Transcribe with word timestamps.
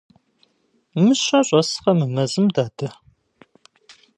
Мыщэ 1.03 1.39
щӀэскъэ 1.47 1.91
мы 1.97 2.05
мэзым, 2.13 2.45
дадэ? 2.55 2.87